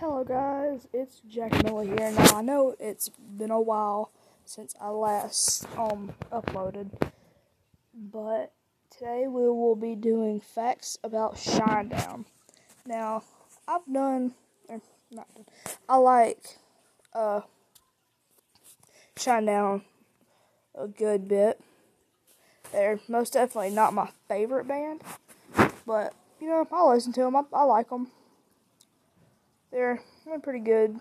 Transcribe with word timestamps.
Hello 0.00 0.24
guys, 0.24 0.88
it's 0.94 1.20
Jack 1.28 1.62
Miller 1.62 1.84
here. 1.84 2.10
Now 2.12 2.38
I 2.38 2.40
know 2.40 2.74
it's 2.80 3.10
been 3.10 3.50
a 3.50 3.60
while 3.60 4.10
since 4.46 4.74
I 4.80 4.88
last 4.88 5.66
um 5.76 6.14
uploaded, 6.32 6.88
but 7.92 8.50
today 8.90 9.26
we 9.28 9.42
will 9.42 9.76
be 9.76 9.94
doing 9.94 10.40
facts 10.40 10.96
about 11.04 11.34
Shinedown. 11.34 12.24
Now 12.86 13.24
I've 13.68 13.84
done, 13.92 14.32
or 14.70 14.80
not 15.10 15.34
done, 15.34 15.44
I 15.86 15.96
like 15.96 16.56
uh 17.12 17.42
Shinedown 19.16 19.82
a 20.74 20.88
good 20.88 21.28
bit. 21.28 21.60
They're 22.72 23.00
most 23.06 23.34
definitely 23.34 23.74
not 23.74 23.92
my 23.92 24.08
favorite 24.28 24.66
band, 24.66 25.02
but 25.86 26.14
you 26.40 26.48
know 26.48 26.66
I 26.72 26.88
listen 26.88 27.12
to 27.12 27.20
them. 27.20 27.36
I, 27.36 27.42
I 27.52 27.64
like 27.64 27.90
them. 27.90 28.08
They're, 29.80 30.02
they're 30.26 30.38
pretty 30.38 30.58
good. 30.58 31.00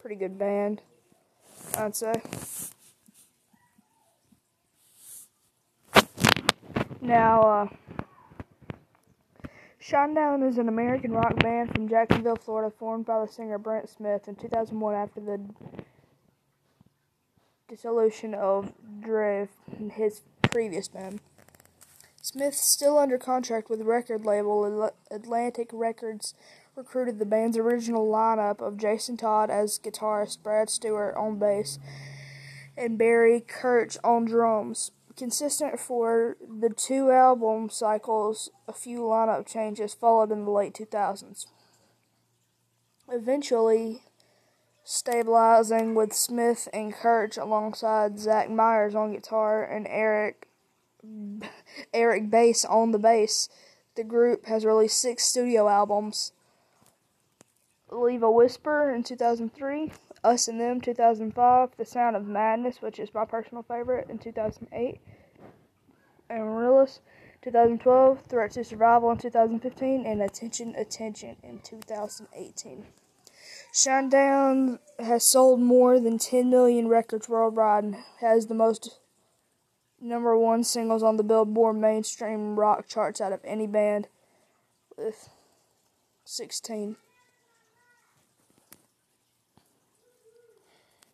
Pretty 0.00 0.16
good 0.16 0.38
band, 0.38 0.80
I'd 1.76 1.94
say. 1.94 2.14
Now, 7.02 7.42
uh, 7.42 7.68
Shinedown 9.78 10.48
is 10.48 10.56
an 10.56 10.70
American 10.70 11.12
rock 11.12 11.38
band 11.38 11.74
from 11.74 11.86
Jacksonville, 11.86 12.36
Florida, 12.36 12.74
formed 12.74 13.04
by 13.04 13.26
the 13.26 13.30
singer 13.30 13.58
Brent 13.58 13.90
Smith 13.90 14.26
in 14.26 14.36
2001 14.36 14.94
after 14.94 15.20
the 15.20 15.38
dissolution 17.68 18.32
of 18.32 18.72
Drive, 19.02 19.50
his 19.92 20.22
previous 20.50 20.88
band. 20.88 21.20
Smith, 22.24 22.54
still 22.54 22.96
under 22.96 23.18
contract 23.18 23.68
with 23.68 23.82
record 23.82 24.24
label 24.24 24.90
Atlantic 25.10 25.68
Records, 25.74 26.32
recruited 26.74 27.18
the 27.18 27.26
band's 27.26 27.58
original 27.58 28.10
lineup 28.10 28.62
of 28.62 28.78
Jason 28.78 29.18
Todd 29.18 29.50
as 29.50 29.78
guitarist, 29.78 30.42
Brad 30.42 30.70
Stewart 30.70 31.14
on 31.16 31.38
bass, 31.38 31.78
and 32.78 32.96
Barry 32.96 33.42
Kerch 33.46 33.98
on 34.02 34.24
drums. 34.24 34.90
Consistent 35.18 35.78
for 35.78 36.38
the 36.40 36.70
two 36.70 37.10
album 37.10 37.68
cycles, 37.68 38.48
a 38.66 38.72
few 38.72 39.00
lineup 39.00 39.46
changes 39.46 39.92
followed 39.92 40.32
in 40.32 40.46
the 40.46 40.50
late 40.50 40.72
2000s. 40.72 41.44
Eventually, 43.06 44.00
stabilizing 44.82 45.94
with 45.94 46.14
Smith 46.14 46.70
and 46.72 46.94
Kerch 46.94 47.36
alongside 47.36 48.18
Zach 48.18 48.48
Myers 48.48 48.94
on 48.94 49.12
guitar 49.12 49.62
and 49.62 49.86
Eric 49.86 50.48
Eric 51.92 52.30
Bass 52.30 52.64
on 52.64 52.92
the 52.92 52.98
bass. 52.98 53.48
The 53.94 54.04
group 54.04 54.46
has 54.46 54.64
released 54.64 55.00
six 55.00 55.24
studio 55.24 55.68
albums. 55.68 56.32
Leave 57.90 58.22
a 58.22 58.30
Whisper 58.30 58.92
in 58.92 59.02
2003, 59.04 59.92
Us 60.24 60.48
and 60.48 60.60
Them 60.60 60.80
2005, 60.80 61.76
The 61.76 61.84
Sound 61.84 62.16
of 62.16 62.26
Madness, 62.26 62.82
which 62.82 62.98
is 62.98 63.14
my 63.14 63.24
personal 63.24 63.62
favorite, 63.62 64.08
in 64.10 64.18
2008, 64.18 65.00
and 66.28 66.40
Amaryllis 66.40 67.00
2012, 67.42 68.22
Threat 68.22 68.50
to 68.52 68.64
Survival 68.64 69.10
in 69.12 69.18
2015, 69.18 70.06
and 70.06 70.22
Attention 70.22 70.74
Attention 70.74 71.36
in 71.42 71.60
2018. 71.60 72.86
Shinedown 73.72 74.78
has 74.98 75.24
sold 75.24 75.60
more 75.60 76.00
than 76.00 76.18
10 76.18 76.48
million 76.48 76.88
records 76.88 77.28
worldwide 77.28 77.84
and 77.84 77.96
has 78.20 78.46
the 78.46 78.54
most 78.54 78.98
number 80.04 80.36
one 80.36 80.62
singles 80.62 81.02
on 81.02 81.16
the 81.16 81.22
Billboard 81.22 81.76
mainstream 81.76 82.58
rock 82.58 82.86
charts 82.86 83.20
out 83.20 83.32
of 83.32 83.40
any 83.42 83.66
band 83.66 84.06
with 84.96 85.30
16. 86.24 86.96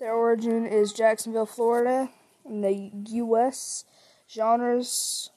Their 0.00 0.12
origin 0.12 0.66
is 0.66 0.92
Jacksonville, 0.92 1.46
Florida. 1.46 2.10
In 2.44 2.60
the 2.60 2.90
U.S., 3.10 3.84
genres 4.28 5.30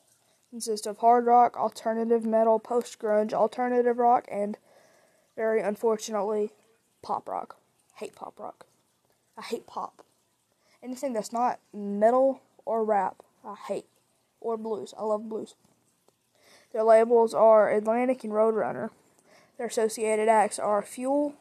consist 0.50 0.88
of 0.88 0.98
hard 0.98 1.28
rock, 1.28 1.56
alternative 1.56 2.26
metal, 2.26 2.58
post 2.58 2.98
grunge, 2.98 3.32
alternative 3.32 4.00
rock, 4.00 4.28
and 4.32 4.58
very 5.36 5.62
unfortunately, 5.62 6.50
pop 7.04 7.30
rock. 7.30 7.58
hate 7.98 8.16
pop 8.16 8.40
rock. 8.40 8.66
I 9.38 9.44
hate 9.44 9.68
pop. 9.68 10.04
Anything 10.82 11.14
that's 11.14 11.34
not 11.34 11.60
metal 11.72 12.42
or 12.66 12.84
rap 12.84 13.22
I 13.46 13.56
hate. 13.68 13.86
Or 14.42 14.58
blues. 14.58 14.94
I 14.98 15.04
love 15.04 15.30
blues. 15.30 15.56
Their 16.72 16.84
labels 16.84 17.34
are 17.34 17.72
Atlantic 17.72 18.24
and 18.24 18.34
Roadrunner. 18.34 18.90
Their 19.58 19.68
associated 19.68 20.28
acts 20.28 20.60
are 20.60 20.82
Fuel. 20.82 21.36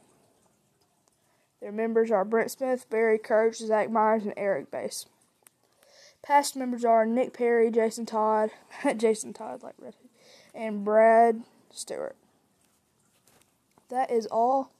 Their 1.60 1.72
members 1.72 2.10
are 2.10 2.24
Brent 2.24 2.50
Smith, 2.50 2.88
Barry 2.90 3.18
Kerch, 3.18 3.56
Zach 3.56 3.90
Myers, 3.90 4.24
and 4.24 4.34
Eric 4.36 4.70
Bass. 4.70 5.06
Past 6.22 6.56
members 6.56 6.84
are 6.84 7.04
Nick 7.04 7.32
Perri, 7.32 7.70
Jason 7.70 8.06
Todd, 8.06 8.50
Jason 8.96 9.32
Todd, 9.32 9.62
like 9.62 9.74
Red 9.78 9.94
Hood, 10.00 10.10
and 10.54 10.84
Brad 10.84 11.42
Stewart. 11.70 12.16
That 13.90 14.10
is 14.10 14.26
all 14.26 14.70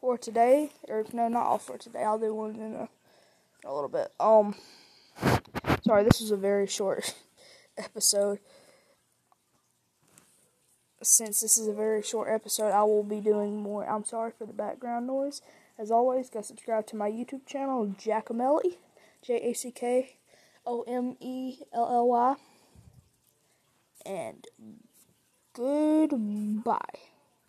for 0.00 0.16
today. 0.16 0.70
Or 0.88 1.04
no, 1.12 1.28
not 1.28 1.46
all 1.46 1.58
for 1.58 1.76
today. 1.76 2.02
I'll 2.02 2.18
do 2.18 2.34
one 2.34 2.56
in 2.56 2.74
a, 2.74 2.82
in 2.82 2.88
a 3.66 3.74
little 3.74 3.88
bit. 3.88 4.12
Um. 4.20 4.54
Sorry, 5.84 6.04
this 6.04 6.20
was 6.20 6.30
a 6.30 6.36
very 6.36 6.66
short 6.66 7.14
episode. 7.78 8.38
Since 11.02 11.40
this 11.40 11.58
is 11.58 11.66
a 11.66 11.72
very 11.72 12.02
short 12.02 12.28
episode, 12.30 12.70
I 12.70 12.82
will 12.84 13.02
be 13.02 13.20
doing 13.20 13.60
more. 13.60 13.88
I'm 13.88 14.04
sorry 14.04 14.32
for 14.36 14.46
the 14.46 14.52
background 14.52 15.06
noise. 15.06 15.42
As 15.78 15.90
always, 15.90 16.30
go 16.30 16.42
subscribe 16.42 16.86
to 16.88 16.96
my 16.96 17.10
YouTube 17.10 17.46
channel, 17.46 17.94
Jackomelly, 17.98 18.76
J 19.20 19.50
A 19.50 19.52
C 19.52 19.72
K 19.72 20.16
O 20.64 20.82
M 20.82 21.16
E 21.18 21.58
L 21.72 21.88
L 21.90 22.08
Y. 22.08 22.34
And 24.06 24.46
goodbye. 25.54 27.11